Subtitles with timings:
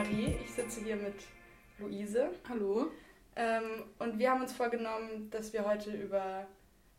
[0.00, 1.12] Marie, ich sitze hier mit
[1.78, 2.30] Luise.
[2.48, 2.90] Hallo.
[3.36, 6.46] Ähm, und wir haben uns vorgenommen, dass wir heute über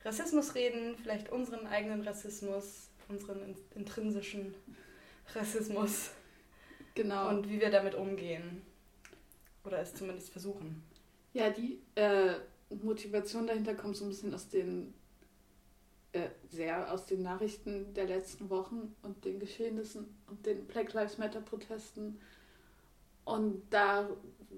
[0.05, 4.53] Rassismus reden, vielleicht unseren eigenen Rassismus, unseren intrinsischen
[5.33, 6.11] Rassismus.
[6.93, 7.29] Genau.
[7.29, 8.61] Und wie wir damit umgehen.
[9.63, 10.83] Oder es zumindest versuchen.
[11.33, 12.35] Ja, die äh,
[12.69, 14.93] Motivation dahinter kommt so ein bisschen aus den
[16.11, 21.17] äh, sehr aus den Nachrichten der letzten Wochen und den Geschehnissen und den Black Lives
[21.17, 22.19] Matter Protesten.
[23.25, 24.09] Und da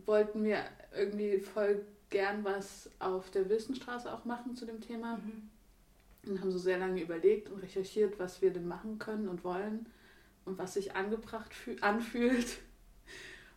[0.05, 0.63] wollten wir
[0.95, 5.17] irgendwie voll gern was auf der Wilsonstraße auch machen zu dem Thema.
[5.17, 5.49] Mhm.
[6.29, 9.87] Und haben so sehr lange überlegt und recherchiert, was wir denn machen können und wollen
[10.45, 12.59] und was sich angebracht anfühlt.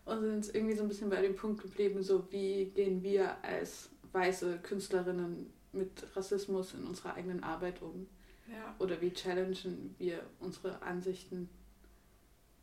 [0.05, 3.91] Und sind irgendwie so ein bisschen bei dem Punkt geblieben, so wie gehen wir als
[4.13, 8.07] weiße Künstlerinnen mit Rassismus in unserer eigenen Arbeit um?
[8.49, 8.77] Ja.
[8.79, 11.49] Oder wie challengen wir unsere Ansichten,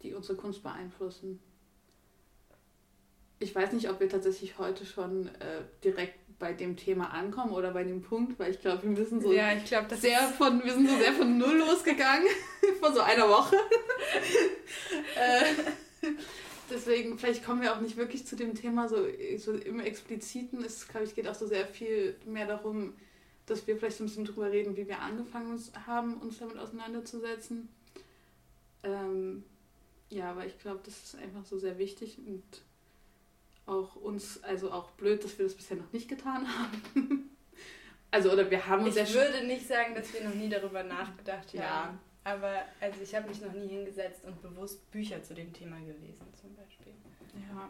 [0.02, 1.42] die unsere Kunst beeinflussen?
[3.44, 7.72] Ich weiß nicht, ob wir tatsächlich heute schon äh, direkt bei dem Thema ankommen oder
[7.72, 10.90] bei dem Punkt, weil ich glaube, wir müssen so ja, glaub, sehr von, wir sind
[10.90, 12.28] so sehr von null losgegangen,
[12.80, 13.58] von so einer Woche.
[15.18, 16.10] äh,
[16.70, 18.96] deswegen, vielleicht kommen wir auch nicht wirklich zu dem Thema so,
[19.38, 20.64] so im Expliziten.
[20.64, 22.94] Es, glaube ich, geht auch so sehr viel mehr darum,
[23.46, 27.68] dass wir vielleicht so ein bisschen drüber reden, wie wir angefangen haben, uns damit auseinanderzusetzen.
[28.84, 29.44] Ähm,
[30.08, 32.44] ja, aber ich glaube, das ist einfach so sehr wichtig und
[33.66, 37.30] auch uns, also auch blöd, dass wir das bisher noch nicht getan haben.
[38.12, 41.54] also, oder wir haben uns Ich würde nicht sagen, dass wir noch nie darüber nachgedacht
[41.54, 41.86] ja.
[41.86, 42.00] haben.
[42.26, 46.26] Aber also ich habe mich noch nie hingesetzt und bewusst Bücher zu dem Thema gelesen,
[46.40, 46.94] zum Beispiel.
[47.52, 47.70] Ja.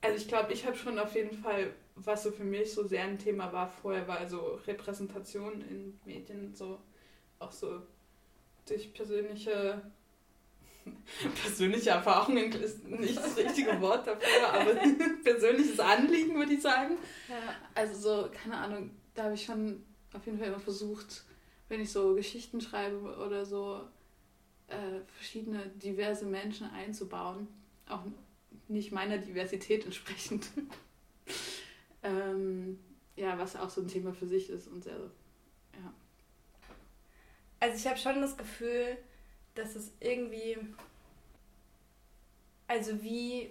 [0.00, 3.04] Also ich glaube, ich habe schon auf jeden Fall, was so für mich so sehr
[3.04, 6.80] ein Thema war vorher, war also Repräsentation in Medien, so
[7.38, 7.82] auch so
[8.66, 9.80] durch persönliche
[11.42, 14.74] persönliche Erfahrungen ist nicht das richtige Wort dafür, aber
[15.24, 16.96] persönliches Anliegen würde ich sagen.
[17.28, 17.54] Ja.
[17.74, 21.24] Also so, keine Ahnung, da habe ich schon auf jeden Fall immer versucht,
[21.68, 23.80] wenn ich so Geschichten schreibe oder so,
[24.68, 27.48] äh, verschiedene diverse Menschen einzubauen.
[27.88, 28.02] Auch
[28.68, 30.46] nicht meiner Diversität entsprechend.
[32.02, 32.78] ähm,
[33.16, 35.92] ja, was auch so ein Thema für sich ist und sehr, ja.
[37.60, 38.96] Also ich habe schon das Gefühl,
[39.54, 40.56] dass es irgendwie,
[42.66, 43.50] also wie,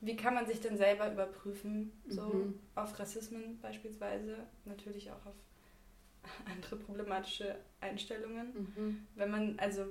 [0.00, 2.60] wie kann man sich denn selber überprüfen, so mhm.
[2.74, 5.34] auf Rassismen beispielsweise, natürlich auch auf
[6.50, 8.72] andere problematische Einstellungen.
[8.76, 9.06] Mhm.
[9.14, 9.86] Wenn man, also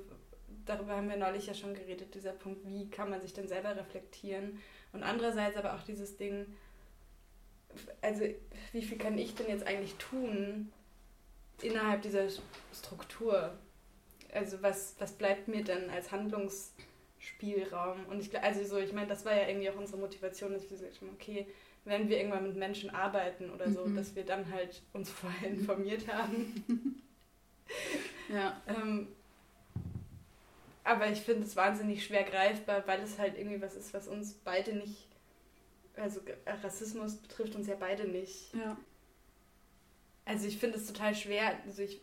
[0.65, 3.75] darüber haben wir neulich ja schon geredet, dieser Punkt, wie kann man sich denn selber
[3.75, 4.59] reflektieren
[4.93, 6.45] und andererseits aber auch dieses Ding,
[8.01, 8.25] also
[8.73, 10.71] wie viel kann ich denn jetzt eigentlich tun
[11.61, 12.27] innerhalb dieser
[12.73, 13.57] Struktur?
[14.33, 18.05] Also was, was bleibt mir denn als Handlungsspielraum?
[18.09, 20.69] Und ich also so, ich meine, das war ja irgendwie auch unsere Motivation, dass wir
[20.69, 21.47] gesagt haben, okay,
[21.83, 23.95] wenn wir irgendwann mit Menschen arbeiten oder so, mhm.
[23.95, 26.63] dass wir dann halt uns vorher informiert haben.
[28.29, 28.61] ja.
[28.67, 29.07] ähm,
[30.83, 34.33] aber ich finde es wahnsinnig schwer greifbar, weil es halt irgendwie was ist, was uns
[34.33, 35.07] beide nicht.
[35.95, 36.21] Also
[36.63, 38.53] Rassismus betrifft uns ja beide nicht.
[38.53, 38.77] Ja.
[40.25, 41.99] Also ich finde es total schwer, also ich,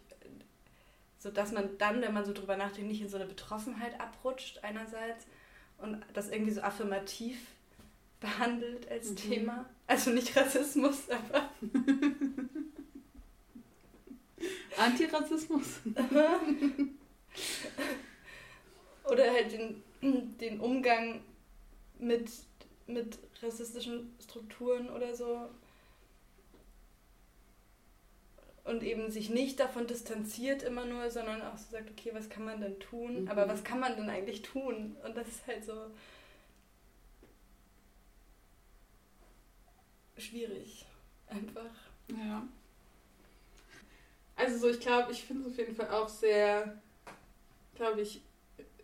[1.18, 4.62] so dass man dann, wenn man so drüber nachdenkt, nicht in so eine Betroffenheit abrutscht
[4.62, 5.26] einerseits
[5.78, 7.38] und das irgendwie so affirmativ
[8.20, 9.16] behandelt als mhm.
[9.16, 9.66] Thema.
[9.86, 11.50] Also nicht Rassismus, aber
[14.76, 15.80] Antirassismus.
[19.04, 21.22] Oder halt den, den Umgang
[21.98, 22.30] mit,
[22.86, 25.48] mit rassistischen Strukturen oder so.
[28.68, 32.44] Und eben sich nicht davon distanziert immer nur, sondern auch so sagt, okay, was kann
[32.44, 33.22] man denn tun?
[33.22, 33.28] Mhm.
[33.28, 34.94] Aber was kann man denn eigentlich tun?
[35.02, 35.72] Und das ist halt so
[40.18, 40.84] schwierig.
[41.28, 41.70] Einfach.
[42.08, 42.46] Ja.
[44.36, 46.78] Also so, ich glaube, ich finde es auf jeden Fall auch sehr,
[47.74, 48.20] glaube ich,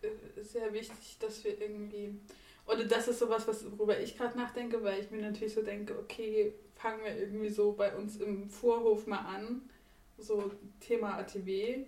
[0.01, 2.19] äh, sehr wichtig, dass wir irgendwie,
[2.65, 5.95] oder das ist sowas, was, worüber ich gerade nachdenke, weil ich mir natürlich so denke,
[5.99, 9.69] okay, fangen wir irgendwie so bei uns im Vorhof mal an,
[10.17, 11.85] so Thema ATW.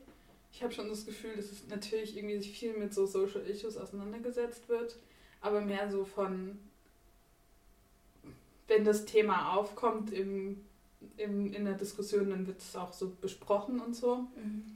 [0.52, 3.78] Ich habe schon das Gefühl, dass es natürlich irgendwie sich viel mit so Social Issues
[3.78, 4.98] auseinandergesetzt wird,
[5.42, 6.58] aber mehr so von,
[8.68, 10.66] wenn das Thema aufkommt im,
[11.18, 14.28] im, in der Diskussion, dann wird es auch so besprochen und so.
[14.36, 14.76] Mhm.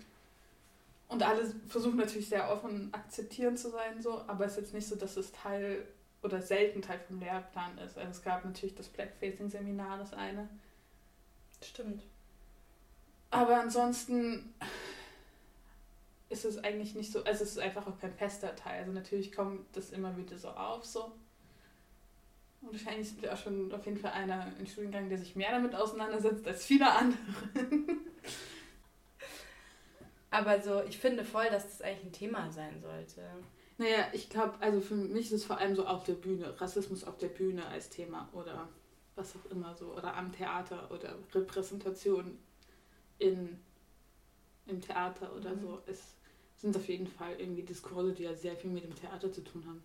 [1.07, 4.87] Und alle versuchen natürlich sehr offen akzeptierend zu sein, so, aber es ist jetzt nicht
[4.87, 5.85] so, dass es Teil
[6.23, 7.97] oder selten Teil vom Lehrplan ist.
[7.97, 10.47] Also es gab natürlich das Blackfacing-Seminar, das eine.
[11.61, 12.03] Stimmt.
[13.31, 14.53] Aber ansonsten
[16.29, 18.81] ist es eigentlich nicht so, also es ist einfach auch kein fester Teil.
[18.81, 21.11] Also natürlich kommt das immer wieder so auf, so.
[22.61, 25.51] Und wahrscheinlich sind wir auch schon auf jeden Fall einer im Studiengang, der sich mehr
[25.51, 27.17] damit auseinandersetzt als viele andere.
[30.29, 33.21] Aber so, ich finde voll, dass das eigentlich ein Thema sein sollte.
[33.77, 37.03] Naja, ich glaube, also für mich ist es vor allem so auf der Bühne, Rassismus
[37.03, 38.69] auf der Bühne als Thema oder
[39.15, 42.37] was auch immer so, oder am Theater oder Repräsentation
[43.21, 43.57] in,
[44.67, 45.61] im Theater oder mhm.
[45.61, 45.81] so.
[45.85, 46.15] Es
[46.57, 49.63] sind auf jeden Fall irgendwie Diskurse, die ja sehr viel mit dem Theater zu tun
[49.65, 49.83] haben.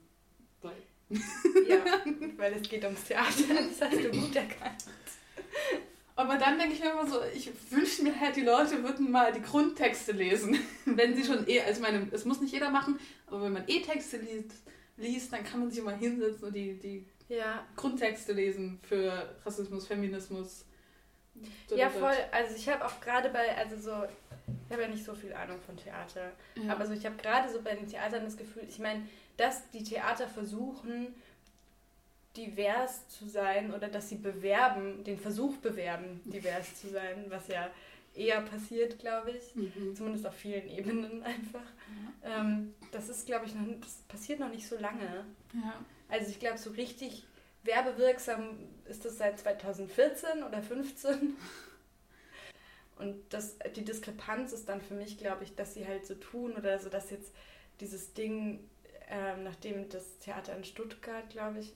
[0.62, 0.76] Weil
[1.68, 1.84] ja,
[2.36, 4.84] weil es geht ums Theater, das hast du gut erkannt.
[6.16, 9.32] Aber dann denke ich mir immer so, ich wünsche mir halt, die Leute würden mal
[9.32, 10.58] die Grundtexte lesen.
[10.86, 13.82] wenn sie schon eh, also meine, es muss nicht jeder machen, aber wenn man eh
[13.82, 14.52] Texte liest,
[14.96, 17.66] liest dann kann man sich immer hinsetzen und die, die ja.
[17.76, 20.64] Grundtexte lesen für Rassismus, Feminismus.
[21.74, 22.14] Ja, voll.
[22.32, 24.04] Also ich habe auch gerade bei, also so,
[24.66, 26.72] ich habe ja nicht so viel Ahnung von Theater, ja.
[26.72, 29.06] aber so ich habe gerade so bei den Theatern das Gefühl, ich meine,
[29.36, 31.14] dass die Theater versuchen,
[32.36, 37.70] divers zu sein oder dass sie bewerben, den Versuch bewerben, divers zu sein, was ja
[38.14, 39.54] eher passiert, glaube ich.
[39.54, 39.94] Mhm.
[39.94, 41.64] Zumindest auf vielen Ebenen einfach.
[42.22, 42.40] Ja.
[42.40, 45.24] Ähm, das ist, glaube ich, noch, das passiert noch nicht so lange.
[45.54, 45.84] Ja.
[46.08, 47.24] Also ich glaube, so richtig
[47.66, 51.36] werbewirksam ist das seit 2014 oder 2015.
[52.98, 56.54] Und das, die Diskrepanz ist dann für mich, glaube ich, dass sie halt so tun
[56.54, 57.34] oder so, dass jetzt
[57.80, 58.66] dieses Ding
[59.08, 61.72] ähm, nachdem das Theater in Stuttgart, glaube ich,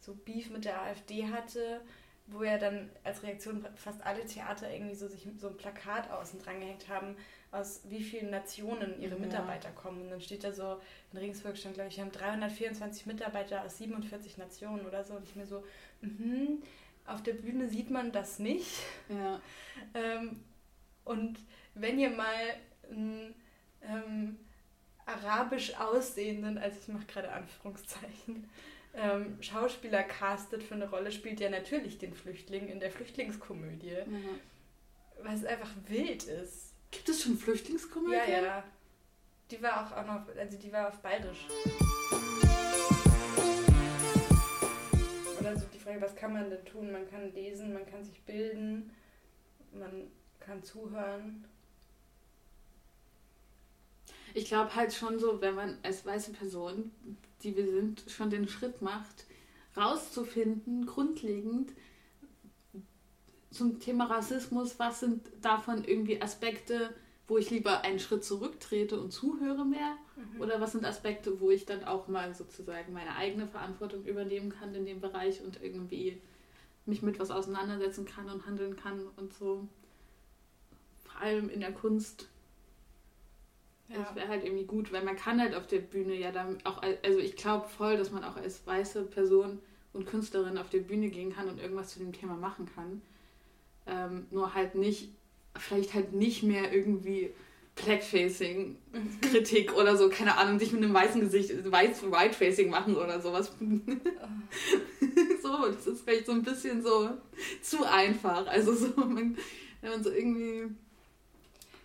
[0.00, 1.80] so Beef mit der AfD hatte,
[2.28, 6.40] wo ja dann als Reaktion fast alle Theater irgendwie so sich so ein Plakat außen
[6.40, 7.16] dran gehängt haben,
[7.56, 10.02] aus wie vielen Nationen ihre Mitarbeiter kommen.
[10.02, 10.80] Und dann steht da so,
[11.12, 15.14] in Regensburg stand, glaube ich, wir haben 324 Mitarbeiter aus 47 Nationen oder so.
[15.14, 15.64] Und ich mir so,
[16.00, 16.62] mhm,
[17.06, 18.70] auf der Bühne sieht man das nicht.
[19.08, 19.40] Ja.
[19.94, 20.40] ähm,
[21.04, 21.38] und
[21.74, 22.34] wenn ihr mal
[22.90, 23.34] ein
[23.82, 24.38] ähm,
[25.06, 28.48] arabisch aussehenden, also ich mache gerade Anführungszeichen,
[28.94, 33.96] ähm, Schauspieler castet für eine Rolle, spielt ja natürlich den Flüchtling in der Flüchtlingskomödie.
[34.06, 34.40] Mhm.
[35.22, 36.65] Was einfach wild ist.
[36.90, 38.14] Gibt es schon Flüchtlingskomödie?
[38.14, 38.64] Ja, ja.
[39.50, 41.46] Die war auch, auch noch, also die war auf Bayerisch.
[45.38, 46.90] Oder so die Frage, was kann man denn tun?
[46.90, 48.90] Man kann lesen, man kann sich bilden,
[49.72, 50.10] man
[50.40, 51.44] kann zuhören
[54.36, 56.90] ich glaube halt schon so, wenn man als weiße Person,
[57.42, 59.24] die wir sind, schon den Schritt macht,
[59.76, 61.72] rauszufinden, grundlegend
[63.56, 66.94] zum Thema Rassismus, was sind davon irgendwie Aspekte,
[67.28, 69.96] wo ich lieber einen Schritt zurücktrete und zuhöre mehr?
[70.16, 70.40] Mhm.
[70.40, 74.74] Oder was sind Aspekte, wo ich dann auch mal sozusagen meine eigene Verantwortung übernehmen kann
[74.74, 76.20] in dem Bereich und irgendwie
[76.84, 79.66] mich mit was auseinandersetzen kann und handeln kann und so.
[81.04, 82.28] Vor allem in der Kunst
[83.88, 83.98] ja.
[83.98, 86.82] Das wäre halt irgendwie gut, weil man kann halt auf der Bühne ja dann auch,
[86.82, 89.60] also ich glaube voll, dass man auch als weiße Person
[89.92, 93.00] und Künstlerin auf der Bühne gehen kann und irgendwas zu dem Thema machen kann.
[93.86, 95.10] Ähm, nur halt nicht,
[95.56, 97.30] vielleicht halt nicht mehr irgendwie
[97.76, 103.52] Blackfacing-Kritik oder so, keine Ahnung, sich mit einem weißen Gesicht weiß Whitefacing machen oder sowas.
[105.42, 107.10] so, das ist vielleicht so ein bisschen so
[107.62, 108.46] zu einfach.
[108.46, 109.36] Also so, man,
[109.80, 110.74] wenn man so irgendwie.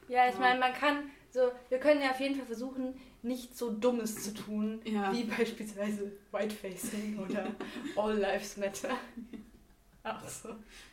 [0.07, 2.93] Ja, ich meine, man kann so, wir können ja auf jeden Fall versuchen,
[3.23, 5.13] nicht so Dummes zu tun, ja.
[5.13, 7.47] wie beispielsweise Whitefacing oder
[7.95, 8.97] All Lives Matter.
[10.03, 10.49] Auch so.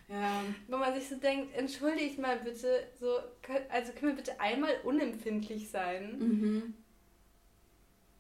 [0.09, 0.45] Ja.
[0.67, 3.19] Wo man sich so denkt, entschuldigt mal bitte, so,
[3.71, 6.19] also können wir bitte einmal unempfindlich sein?
[6.19, 6.75] Mhm.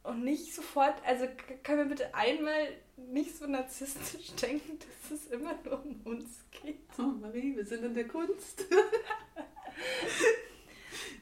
[0.02, 1.26] Und nicht sofort, also
[1.62, 6.80] können wir bitte einmal nicht so narzisstisch denken, dass es immer nur um uns geht.
[6.99, 8.64] Oh Marie, wir sind in der Kunst.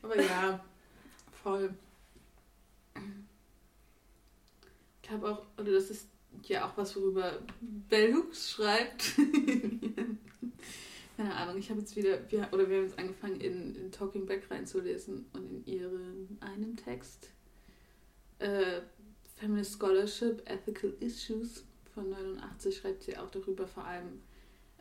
[0.02, 0.64] Aber ja,
[1.42, 1.74] voll.
[5.02, 6.08] Ich habe auch, oder das ist
[6.44, 9.12] ja auch was, worüber Bell Hooks schreibt.
[11.16, 14.26] Keine Ahnung, ich habe jetzt wieder, wir, oder wir haben jetzt angefangen, in, in Talking
[14.26, 17.30] Back reinzulesen und in ihren einem Text
[18.38, 18.82] äh,
[19.36, 21.64] Feminist Scholarship, Ethical Issues
[21.94, 24.20] von 89 schreibt sie auch darüber, vor allem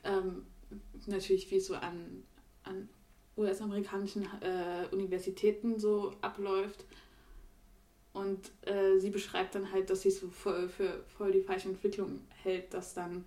[0.03, 0.45] ähm,
[1.05, 2.23] natürlich, wie es so an,
[2.63, 2.89] an
[3.37, 6.85] US-amerikanischen äh, Universitäten so abläuft.
[8.15, 11.67] Und äh, sie beschreibt dann halt, dass sie es so voll, für voll die falsche
[11.67, 13.25] Entwicklung hält, dass dann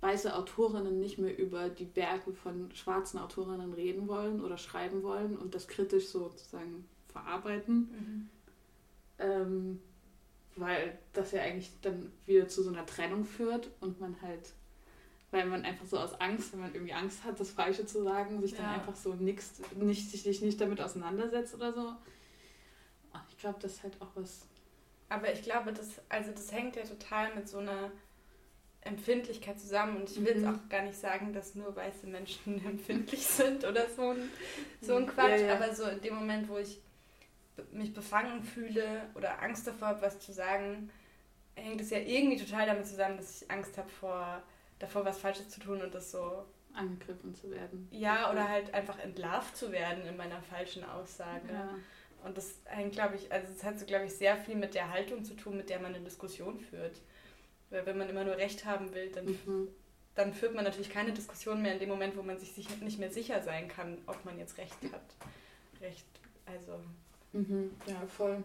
[0.00, 5.36] weiße Autorinnen nicht mehr über die Werke von schwarzen Autorinnen reden wollen oder schreiben wollen
[5.36, 7.76] und das kritisch sozusagen verarbeiten.
[7.76, 8.28] Mhm.
[9.18, 9.80] Ähm,
[10.56, 14.52] weil das ja eigentlich dann wieder zu so einer Trennung führt und man halt
[15.34, 18.40] weil man einfach so aus Angst, wenn man irgendwie Angst hat, das Falsche zu sagen,
[18.40, 18.74] sich dann ja.
[18.74, 21.92] einfach so nix, nicht, sich nicht damit auseinandersetzt oder so.
[23.44, 24.46] Ich glaube, das ist halt auch was.
[25.10, 27.92] Aber ich glaube, das, also das hängt ja total mit so einer
[28.80, 29.98] Empfindlichkeit zusammen.
[29.98, 30.54] Und ich will jetzt mhm.
[30.54, 34.30] auch gar nicht sagen, dass nur weiße Menschen empfindlich sind oder so ein,
[34.80, 35.42] so ein Quatsch.
[35.42, 35.54] Ja, ja.
[35.56, 36.80] Aber so in dem Moment, wo ich
[37.70, 40.90] mich befangen fühle oder Angst davor habe, was zu sagen,
[41.54, 44.42] hängt es ja irgendwie total damit zusammen, dass ich Angst habe vor,
[44.78, 47.88] davor, was Falsches zu tun und das so angegriffen zu werden.
[47.90, 51.52] Ja, oder halt einfach entlarvt zu werden in meiner falschen Aussage.
[51.52, 51.74] Ja.
[52.24, 54.90] Und das hängt, glaube ich, also es hat so, glaube ich, sehr viel mit der
[54.90, 57.02] Haltung zu tun, mit der man eine Diskussion führt.
[57.68, 59.68] Weil wenn man immer nur Recht haben will, dann, mhm.
[60.14, 63.10] dann führt man natürlich keine Diskussion mehr in dem Moment, wo man sich nicht mehr
[63.10, 65.16] sicher sein kann, ob man jetzt Recht hat.
[65.82, 66.06] Recht,
[66.46, 66.80] also.
[67.34, 67.72] Mhm.
[67.86, 68.42] Ja, voll.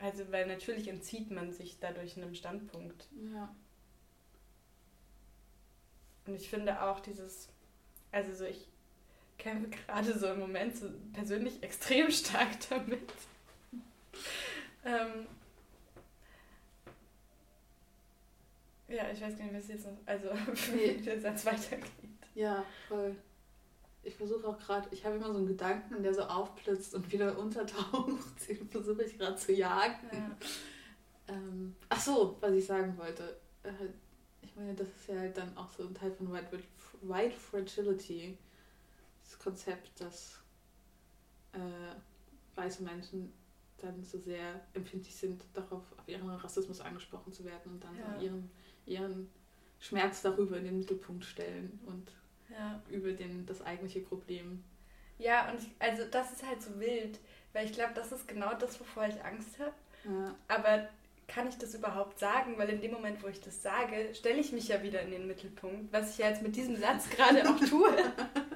[0.00, 3.06] Also, weil natürlich entzieht man sich dadurch einem Standpunkt.
[3.32, 3.54] Ja.
[6.26, 7.48] Und ich finde auch dieses,
[8.10, 8.68] also so ich
[9.38, 13.12] kämpfe gerade so im Moment so persönlich extrem stark damit.
[14.84, 15.26] ähm,
[18.88, 20.28] ja, ich weiß gar nicht, was jetzt noch, also
[20.74, 21.86] wie der Satz weitergeht.
[22.34, 23.14] Ja, voll.
[24.02, 27.36] Ich versuche auch gerade, ich habe immer so einen Gedanken, der so aufblitzt und wieder
[27.38, 28.48] untertaucht.
[28.48, 30.08] Den versuche ich gerade zu jagen.
[30.12, 30.36] Ja.
[31.28, 33.38] Ähm, ach so, was ich sagen wollte.
[33.62, 33.72] Äh,
[34.40, 36.62] ich meine, das ist ja halt dann auch so ein Teil von White,
[37.02, 38.38] White Fragility
[39.28, 40.40] das Konzept, dass
[41.52, 43.32] äh, weiße Menschen
[43.78, 48.20] dann so sehr empfindlich sind, darauf auf ihren Rassismus angesprochen zu werden und dann ja.
[48.20, 48.50] ihren,
[48.86, 49.30] ihren
[49.78, 52.10] Schmerz darüber in den Mittelpunkt stellen und
[52.50, 52.82] ja.
[52.90, 54.64] über den, das eigentliche Problem.
[55.18, 57.20] Ja, und ich, also das ist halt so wild,
[57.52, 59.74] weil ich glaube, das ist genau das, wovor ich Angst habe.
[60.04, 60.34] Ja.
[60.48, 60.88] Aber
[61.28, 62.54] kann ich das überhaupt sagen?
[62.56, 65.26] Weil in dem Moment, wo ich das sage, stelle ich mich ja wieder in den
[65.26, 67.94] Mittelpunkt, was ich ja jetzt mit diesem Satz gerade auch tue.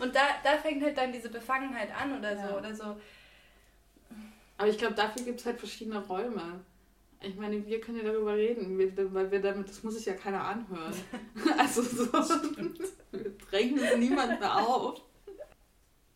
[0.00, 2.48] Und da, da fängt halt dann diese Befangenheit an oder ja.
[2.48, 2.56] so.
[2.56, 2.96] Oder so.
[4.56, 6.60] Aber ich glaube, dafür gibt es halt verschiedene Räume.
[7.20, 8.78] Ich meine, wir können ja darüber reden,
[9.12, 10.94] weil wir damit, das muss sich ja keiner anhören.
[11.58, 15.00] also so, wir drängen niemanden auf.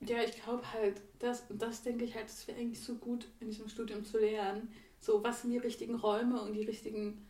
[0.00, 3.48] Ja, ich glaube halt, das, das denke ich halt, das wäre eigentlich so gut in
[3.48, 4.72] diesem Studium zu lernen.
[4.98, 7.28] So, was sind die richtigen Räume und die richtigen,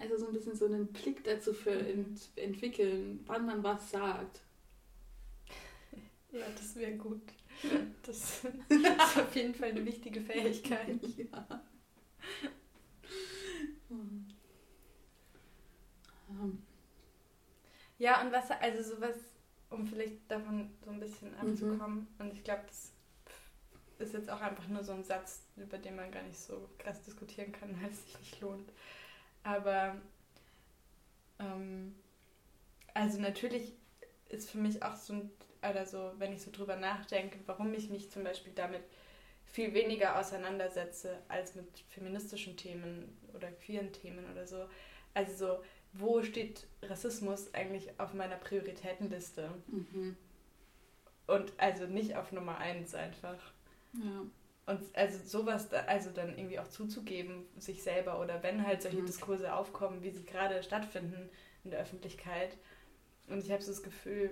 [0.00, 4.40] also so ein bisschen so einen Blick dazu für ent entwickeln, wann man was sagt.
[6.30, 7.22] Ja, das wäre gut.
[8.02, 10.98] Das ist auf jeden Fall eine wichtige Fähigkeit.
[11.32, 11.62] Ja.
[17.98, 19.16] Ja, und was, also sowas,
[19.70, 21.38] um vielleicht davon so ein bisschen mhm.
[21.38, 22.26] abzukommen, mhm.
[22.26, 22.92] und ich glaube, das
[23.98, 27.02] ist jetzt auch einfach nur so ein Satz, über den man gar nicht so krass
[27.02, 28.72] diskutieren kann, weil es sich nicht lohnt.
[29.42, 29.96] Aber
[31.40, 31.94] ähm,
[32.94, 33.72] also natürlich
[34.28, 35.30] ist für mich auch so ein
[35.62, 38.82] oder so, wenn ich so drüber nachdenke, warum ich mich zum Beispiel damit
[39.44, 44.68] viel weniger auseinandersetze als mit feministischen Themen oder queeren Themen oder so.
[45.14, 45.62] Also so,
[45.94, 49.50] wo steht Rassismus eigentlich auf meiner Prioritätenliste?
[49.68, 50.16] Mhm.
[51.26, 53.52] Und also nicht auf Nummer eins einfach.
[53.94, 54.26] Ja.
[54.66, 59.06] Und also sowas, also dann irgendwie auch zuzugeben, sich selber oder wenn halt solche mhm.
[59.06, 61.30] Diskurse aufkommen, wie sie gerade stattfinden
[61.64, 62.56] in der Öffentlichkeit.
[63.28, 64.30] Und ich habe so das Gefühl,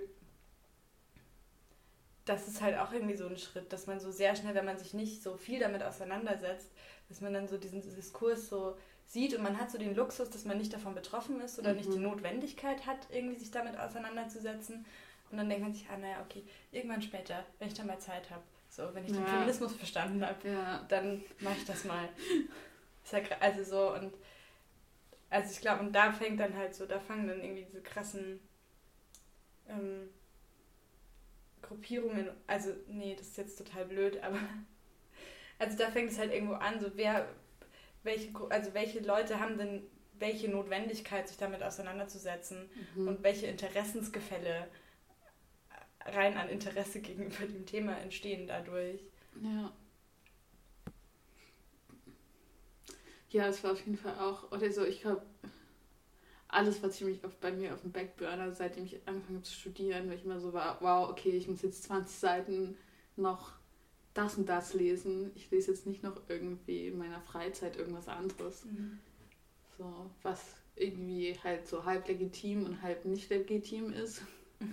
[2.27, 4.77] das ist halt auch irgendwie so ein Schritt, dass man so sehr schnell, wenn man
[4.77, 6.71] sich nicht so viel damit auseinandersetzt,
[7.09, 10.45] dass man dann so diesen Diskurs so sieht und man hat so den Luxus, dass
[10.45, 11.77] man nicht davon betroffen ist oder mhm.
[11.77, 12.03] nicht die mhm.
[12.03, 14.85] Notwendigkeit hat, irgendwie sich damit auseinanderzusetzen.
[15.31, 18.29] Und dann denkt man sich, ah, naja, okay, irgendwann später, wenn ich dann mal Zeit
[18.29, 19.17] habe, so, wenn ich ja.
[19.17, 20.85] den Feminismus verstanden habe, ja.
[20.89, 22.09] dann mache ich das mal.
[23.39, 24.13] also so und
[25.29, 28.39] also ich glaube, und da fängt dann halt so, da fangen dann irgendwie diese krassen
[29.67, 30.09] ähm,
[31.67, 34.39] Gruppierungen, also nee, das ist jetzt total blöd, aber
[35.59, 37.27] also da fängt es halt irgendwo an, so wer,
[38.03, 39.83] welche, also welche Leute haben denn
[40.19, 43.07] welche Notwendigkeit, sich damit auseinanderzusetzen mhm.
[43.07, 44.67] und welche Interessensgefälle
[46.05, 49.01] rein an Interesse gegenüber dem Thema entstehen dadurch.
[49.41, 49.71] Ja.
[53.29, 55.21] Ja, es war auf jeden Fall auch, oder so, ich glaube,
[56.49, 59.53] alles, was ich mich auf, bei mir auf dem Backburner, seitdem ich angefangen habe zu
[59.53, 62.77] studieren, weil ich immer so war, wow, okay, ich muss jetzt 20 Seiten
[63.15, 63.53] noch
[64.13, 65.31] das und das lesen.
[65.35, 68.65] Ich lese jetzt nicht noch irgendwie in meiner Freizeit irgendwas anderes.
[68.65, 68.99] Mhm.
[69.77, 70.41] So, was
[70.75, 74.21] irgendwie halt so halb legitim und halb nicht legitim ist.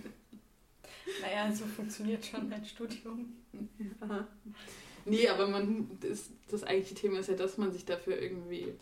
[1.20, 3.34] Naja, so funktioniert schon mein Studium.
[4.00, 4.26] Ja.
[5.04, 8.72] Nee, aber man, das, das eigentliche Thema ist ja, dass man sich dafür irgendwie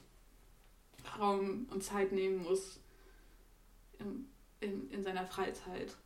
[1.19, 2.79] Raum und Zeit nehmen muss,
[4.03, 4.29] in,
[4.61, 5.97] in, in seiner Freizeit.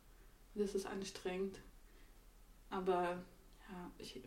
[0.55, 1.59] Das ist anstrengend.
[2.69, 3.23] Aber
[3.69, 4.19] ja, ich.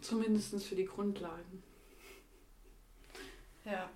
[0.00, 1.62] Zumindest für die Grundlagen.
[3.64, 3.90] Ja.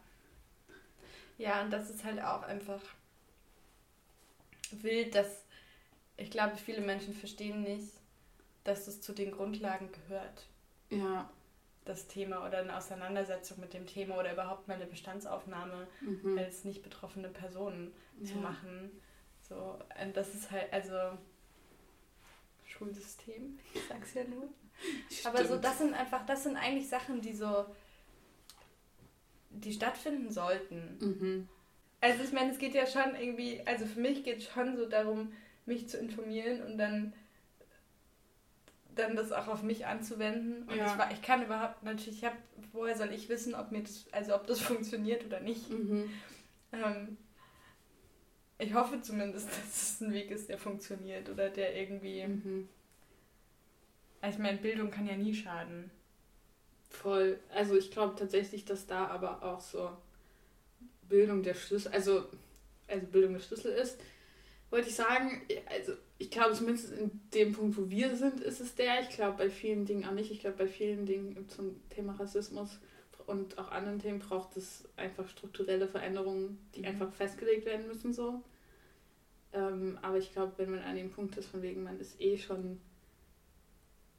[1.39, 2.81] Ja, und das ist halt auch einfach
[4.73, 5.45] wild, dass
[6.17, 7.93] ich glaube, viele Menschen verstehen nicht,
[8.65, 10.47] dass es zu den Grundlagen gehört.
[10.91, 11.31] Ja.
[11.91, 16.39] Das Thema oder eine Auseinandersetzung mit dem Thema oder überhaupt mal eine Bestandsaufnahme mhm.
[16.39, 18.27] als nicht betroffene Person ja.
[18.27, 18.93] zu machen.
[19.49, 21.19] So, und das ist halt, also
[22.65, 24.49] Schulsystem, ich sag's ja nur.
[25.11, 25.35] Stimmt.
[25.35, 27.67] Aber so, das sind einfach, das sind eigentlich Sachen, die so,
[29.51, 30.97] die stattfinden sollten.
[31.01, 31.49] Mhm.
[32.01, 34.89] Also ich meine, es geht ja schon irgendwie, also für mich geht es schon so
[34.89, 35.33] darum,
[35.67, 37.15] mich zu informieren und dann
[39.01, 40.63] dann das auch auf mich anzuwenden.
[40.65, 41.09] Und ja.
[41.11, 42.37] ich, ich kann überhaupt natürlich, ich habe,
[42.73, 45.71] woher soll ich wissen, ob mir das, also ob das funktioniert oder nicht.
[45.71, 46.11] Mhm.
[46.73, 47.17] Ähm,
[48.59, 52.27] ich hoffe zumindest, dass es ein Weg ist, der funktioniert oder der irgendwie.
[52.27, 52.69] Mhm.
[54.21, 55.91] Also ich meine, Bildung kann ja nie schaden.
[56.91, 57.39] Voll.
[57.55, 59.91] Also ich glaube tatsächlich, dass da aber auch so
[61.09, 62.27] Bildung der Schlüssel, also,
[62.87, 63.99] also Bildung der Schlüssel ist
[64.71, 68.75] wollte ich sagen, also ich glaube zumindest in dem Punkt, wo wir sind, ist es
[68.75, 69.01] der.
[69.01, 70.31] Ich glaube bei vielen Dingen auch nicht.
[70.31, 72.79] Ich glaube bei vielen Dingen zum Thema Rassismus
[73.27, 76.89] und auch anderen Themen braucht es einfach strukturelle Veränderungen, die mhm.
[76.89, 78.43] einfach festgelegt werden müssen so.
[79.53, 82.37] Ähm, aber ich glaube, wenn man an dem Punkt ist, von wegen man ist eh
[82.37, 82.81] schon,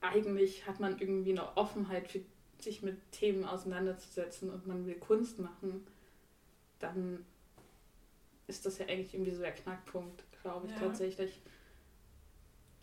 [0.01, 2.21] eigentlich hat man irgendwie eine Offenheit für
[2.59, 5.85] sich mit Themen auseinanderzusetzen und man will Kunst machen,
[6.79, 7.23] dann
[8.47, 10.79] ist das ja eigentlich irgendwie so der Knackpunkt glaube ich, ja.
[10.79, 11.39] tatsächlich.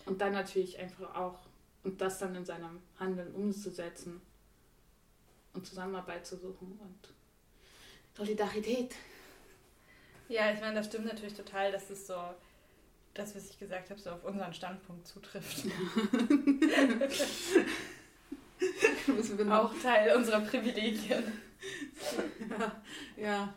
[0.08, 1.38] Und dann natürlich einfach auch,
[1.84, 4.20] und das dann in seinem Handeln umzusetzen
[5.52, 7.08] und Zusammenarbeit zu suchen und
[8.16, 8.94] Solidarität.
[10.28, 12.16] Ja, ich meine, das stimmt natürlich total, dass es so,
[13.14, 15.64] das, was ich gesagt habe, so auf unseren Standpunkt zutrifft.
[19.50, 21.24] auch Teil unserer Privilegien.
[22.50, 22.82] ja,
[23.16, 23.54] ja,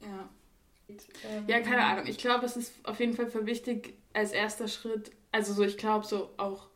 [0.00, 0.28] ja.
[0.88, 2.06] Ähm, ja, keine Ahnung.
[2.06, 5.10] Ich glaube, es ist auf jeden Fall für wichtig als erster Schritt.
[5.34, 6.68] Also so, ich glaube so auch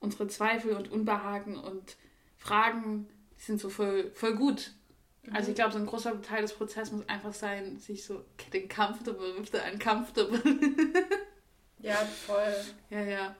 [0.00, 1.96] unsere Zweifel und Unbehagen und
[2.36, 3.06] Fragen
[3.38, 4.72] die sind so voll, voll gut.
[5.22, 5.36] Mhm.
[5.36, 8.68] Also ich glaube, so ein großer Teil des Prozesses muss einfach sein, sich so den
[8.68, 10.42] comfortable with the uncomfortable.
[11.78, 12.56] ja, voll.
[12.90, 13.36] Ja, ja.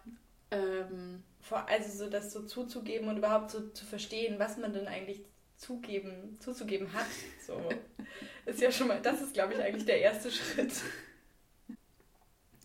[0.53, 5.25] Ähm, also so das so zuzugeben und überhaupt so zu verstehen, was man denn eigentlich
[5.57, 7.07] zugeben, zuzugeben hat.
[7.45, 7.61] So
[8.47, 10.73] ist ja schon mal, das ist, glaube ich, eigentlich der erste Schritt.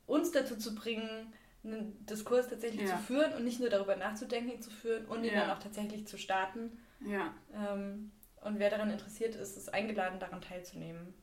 [0.07, 1.31] uns dazu zu bringen,
[1.63, 2.95] einen Diskurs tatsächlich ja.
[2.95, 5.41] zu führen und nicht nur darüber nachzudenken, zu führen und ihn ja.
[5.41, 6.79] dann auch tatsächlich zu starten.
[7.05, 7.33] Ja.
[7.53, 11.13] Ähm, und wer daran interessiert ist, ist eingeladen, daran teilzunehmen.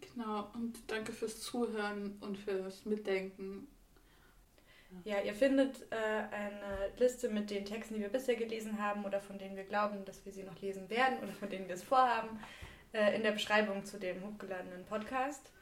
[0.00, 3.68] Genau, und danke fürs Zuhören und fürs Mitdenken.
[5.04, 9.20] Ja, ihr findet äh, eine Liste mit den Texten, die wir bisher gelesen haben oder
[9.20, 11.84] von denen wir glauben, dass wir sie noch lesen werden oder von denen wir es
[11.84, 12.40] vorhaben
[12.92, 15.52] äh, in der Beschreibung zu dem hochgeladenen Podcast.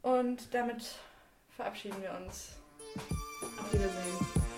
[0.00, 0.94] Und damit
[1.60, 2.56] verabschieden wir uns.
[3.42, 4.49] Auf Wiedersehen.